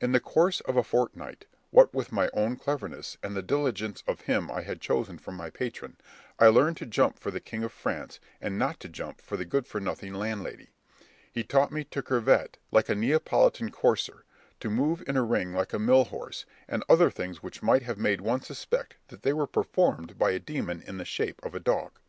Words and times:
In 0.00 0.10
the 0.10 0.18
course 0.18 0.60
of 0.62 0.76
a 0.76 0.82
fortnight, 0.82 1.46
what 1.70 1.94
with 1.94 2.10
my 2.10 2.28
own 2.34 2.56
cleverness, 2.56 3.18
and 3.22 3.36
the 3.36 3.40
diligence 3.40 4.02
of 4.04 4.22
him 4.22 4.50
I 4.50 4.62
had 4.62 4.80
chosen 4.80 5.16
for 5.16 5.30
my 5.30 5.48
patron, 5.48 5.96
I 6.40 6.48
learned 6.48 6.76
to 6.78 6.86
jump 6.86 7.20
for 7.20 7.30
the 7.30 7.38
king 7.38 7.62
of 7.62 7.70
France, 7.72 8.18
and 8.40 8.58
not 8.58 8.80
to 8.80 8.88
jump 8.88 9.20
for 9.20 9.36
the 9.36 9.44
good 9.44 9.68
for 9.68 9.80
nothing 9.80 10.12
landlady; 10.12 10.70
he 11.30 11.44
taught 11.44 11.70
me 11.70 11.84
to 11.84 12.02
curvet 12.02 12.58
like 12.72 12.88
a 12.88 12.96
Neapolitan 12.96 13.70
courser, 13.70 14.24
to 14.58 14.70
move 14.70 15.04
in 15.06 15.16
a 15.16 15.22
ring 15.22 15.52
like 15.52 15.72
a 15.72 15.78
mill 15.78 16.06
horse, 16.06 16.46
and 16.66 16.82
other 16.88 17.08
things 17.08 17.40
which 17.40 17.62
might 17.62 17.82
have 17.84 17.96
made 17.96 18.22
one 18.22 18.40
suspect 18.40 18.96
that 19.06 19.22
they 19.22 19.32
were 19.32 19.46
performed 19.46 20.18
by 20.18 20.32
a 20.32 20.40
demon 20.40 20.82
in 20.82 20.96
the 20.96 21.04
shape 21.04 21.38
of 21.44 21.54
a 21.54 21.60
dog. 21.60 22.00